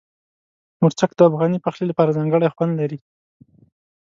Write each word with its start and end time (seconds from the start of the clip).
مرچک 0.81 1.11
د 1.15 1.19
افغاني 1.29 1.59
پخلي 1.65 1.85
لپاره 1.87 2.15
ځانګړی 2.17 2.53
خوند 2.55 2.73
لري. 2.81 2.99